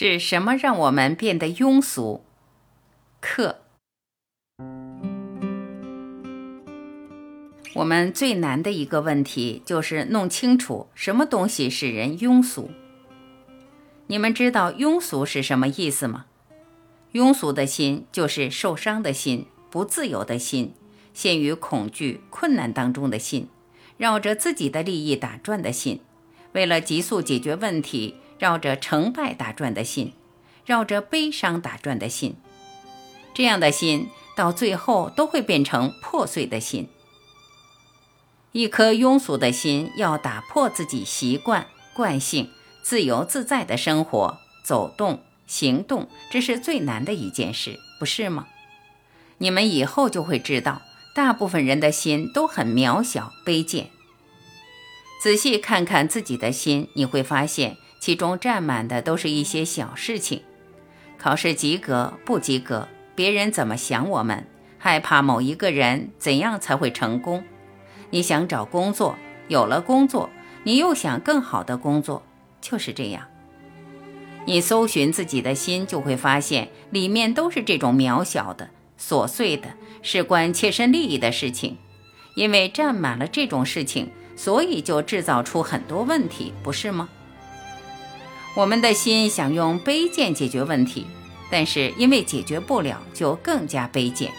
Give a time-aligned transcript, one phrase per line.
[0.00, 2.22] 是什么让我们变得庸俗？
[3.20, 3.62] 客。
[7.74, 12.70] 我们最难的一个问题就是弄清楚什么东西使人庸俗。
[14.06, 16.26] 你们知道庸俗是什么意思吗？
[17.14, 20.74] 庸俗的心就是受伤的心、不自由的心、
[21.12, 23.48] 陷于恐惧、困难当中的心、
[23.96, 25.98] 绕着自己的利益打转的心、
[26.52, 28.14] 为了急速解决问题。
[28.38, 30.12] 绕着成败打转的心，
[30.64, 32.36] 绕着悲伤打转的心，
[33.34, 36.88] 这样的心到最后都会变成破碎的心。
[38.52, 42.50] 一颗庸俗的心要打破自己习惯惯性，
[42.82, 48.46] 自由自在的生活、走动、行动，这是最难的一件事，不是吗？
[49.38, 50.82] 你们以后就会知道，
[51.14, 53.90] 大部分人的心都很渺小、卑贱。
[55.22, 57.76] 仔细看看自己的心，你会发现。
[58.00, 60.42] 其中占满的都是一些小事情，
[61.18, 64.46] 考试及格不及格，别人怎么想我们，
[64.78, 67.44] 害怕某一个人怎样才会成功。
[68.10, 70.30] 你想找工作，有了工作，
[70.62, 72.22] 你又想更好的工作，
[72.60, 73.24] 就是这样。
[74.46, 81.76] 你搜寻自己的心，就会发现里面都是这种渺小的、琐碎的、事关切身利益的事情。
[82.34, 87.08] 因为占满了这种事情，所以就制造出很多问题，不是吗？
[88.58, 91.06] 我们的心想用卑贱解决问题，
[91.48, 94.32] 但是因为解决不了，就更加卑贱。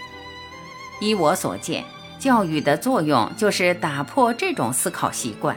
[1.00, 1.86] 依我所见，
[2.20, 5.56] 教育的作用就是打破这种思考习惯。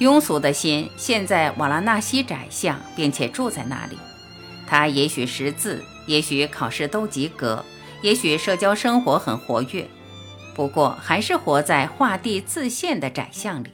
[0.00, 3.96] 庸俗的心现在瓦拉纳西窄巷，并且住在那里。
[4.66, 7.64] 他也许识字，也许考试都及格，
[8.02, 9.88] 也许社交生活很活跃，
[10.54, 13.70] 不过还是活在画地自限的窄巷里。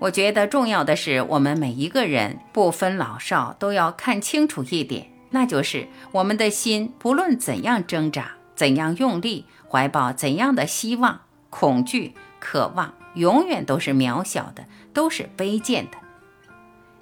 [0.00, 11.20] 我觉得重要的是，我们每一个人不分老少都要看清楚一点，那就是我们的心不论怎样挣扎、怎样用力，怀抱怎样的希望、
[11.50, 14.64] 恐惧、渴望，永远都是渺小的，
[14.94, 15.98] 都是卑贱的。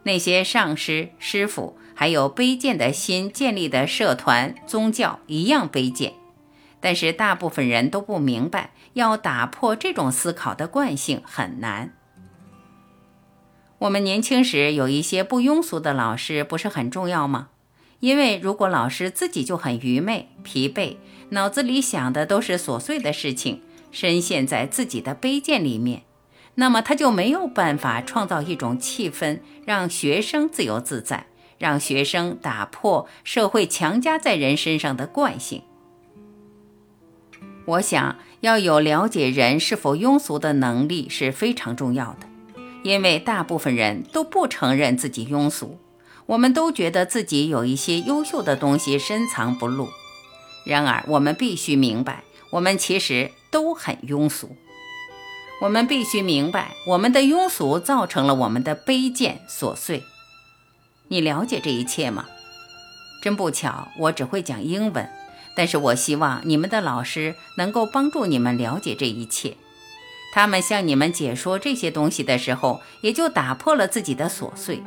[0.03, 6.15] 那些上师、师傅，还有卑贱的心建立的社团、宗教一样卑贱，
[6.81, 11.93] 但是大部分人都不明白，要打破这种思考的惯性很难。
[13.81, 17.49] 我们年轻时有一些不庸俗的老师，不是很重要吗？
[18.01, 20.97] 因为如果老师自己就很愚昧、疲惫，
[21.31, 23.63] 脑子里想的都是琐碎的事情，
[23.93, 26.03] 深陷在自己的卑贱里面，
[26.57, 31.27] 那么他就没有办法创造一种气氛，让学生自由自在，
[31.59, 35.63] 让学生打破社会强加在人身上的惯性。
[37.65, 42.28] 我想要有了解人是否庸俗的能力是非常重要的。
[42.89, 45.79] 因为大部分人都不承认自己庸俗，
[46.25, 49.91] 我们都觉得自己有一些优秀的东西深藏不露。
[50.65, 54.57] 然而，我们必须明白，我们其实都很庸俗。
[55.61, 60.03] 我们必须明白，我们的庸俗造成了我们的卑贱琐碎。
[61.09, 62.25] 你了解这一切吗？
[63.23, 65.07] 真不巧，我只会讲英文，
[65.55, 69.59] 但是我希望你们的老师能够帮助你们了解这一切。
[70.33, 74.83] 他们向你们解说这些东西的时候，也就打破了自己的琐碎。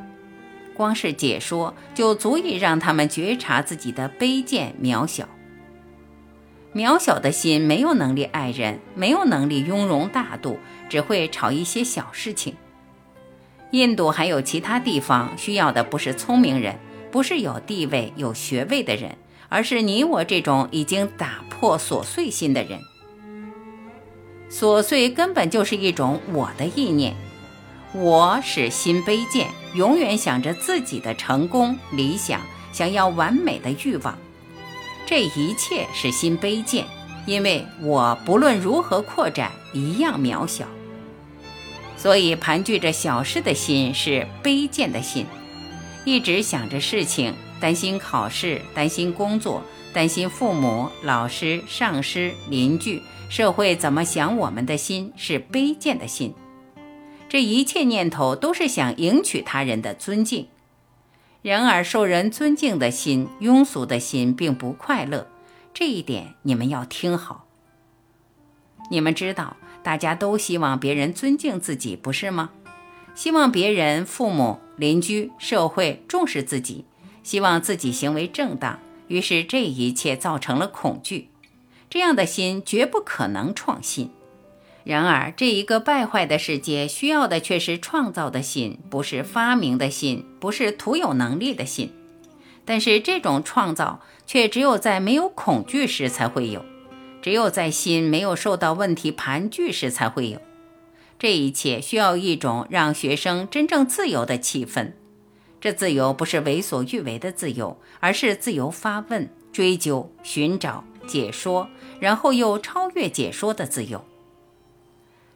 [0.74, 5.28] 光是解说就足以让他们觉察自己的卑贱渺小。
[6.74, 10.58] 渺小的心没有能力爱人，没有能力雍容大度，
[10.88, 12.56] 只会吵一些小事情。
[13.72, 16.80] 印度还有其他地方需要的不是聪明人，
[17.12, 19.18] 不是有地位有学位的人，
[19.50, 22.80] 而是你我这种已经打破琐碎心的人。
[24.52, 27.16] 琐碎根本就是一种我的意念，
[27.94, 32.42] 我是心卑贱，永远想着自己的成功、理想，
[32.74, 34.18] 想要完美的欲望。
[35.06, 36.86] 这一切是心卑贱，
[37.26, 40.66] 因为我不论如何扩展，一样渺小。
[41.96, 45.26] 所以盘踞着小事的心是卑贱的心，
[46.04, 49.64] 一直想着事情，担心考试，担心工作。
[49.94, 56.34] 担心父母、老师、上司、邻居、社会怎么想，我们的心是卑贱的心。
[57.28, 60.48] 这一切念头都是想赢取他人的尊敬。
[61.42, 65.28] 然而，受人尊敬的心、庸俗的心并不快乐。
[65.74, 67.46] 这一点你们要听好。
[68.90, 72.52] 你们知道，大家都希望别人尊敬自己，不是吗？
[73.14, 76.86] 希望别人、父母、邻居、社会重视自己，
[77.24, 78.80] 希望自己行为正当。
[79.08, 81.30] 于是，这一切造成了恐惧。
[81.90, 84.12] 这样的心绝不可能创新。
[84.84, 91.94] 然而，这一个败坏的世界需要的却是创造的心，不是发明的心，不是徒有能力的心。
[92.64, 96.64] 但是，这种创造却只有在没有恐惧时才会有，
[97.22, 100.42] 只有在心没有受到问题盘踞时才会有。
[101.20, 104.94] 这一切需要一种让学生真正自由的气氛。
[105.62, 111.70] 这自由不是为所欲为的自由，而是自由发问、追究、寻找、解说，
[112.00, 114.04] 然后又超越解说的自由。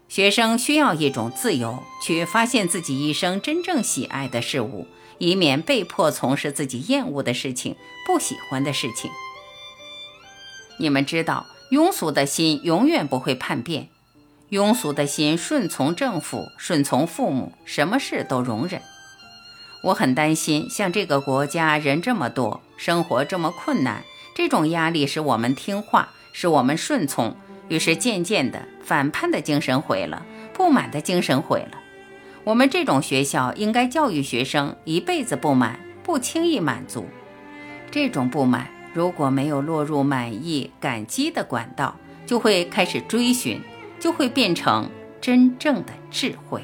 [0.10, 4.88] 学生需要一种自由，去发现自己一生真正喜爱的事物，
[5.20, 7.76] 以免被迫从事自己厌恶的事情、
[8.08, 9.12] 不喜欢的事情。
[10.80, 13.90] 你们知道，庸俗的心永远不会叛变，
[14.50, 18.82] 庸俗的心顺从政府、顺从父母，什么事都容忍。
[19.86, 24.04] 我很担心，像这个国家人这么多，生活这么困难，
[24.34, 27.36] 这种压力使我们听话，使我们顺从。
[27.68, 31.78] 于是渐渐的，反叛的精神毁了，不满的精神毁了。
[32.44, 37.06] 我们这种学校应该教育学生一辈子不满，不轻易满足。
[37.92, 41.96] 这种不满如果没有落入满意、感激的管道，
[42.26, 43.62] 就会开始追寻，
[44.00, 44.90] 就会变成
[45.22, 46.64] 真正的智慧。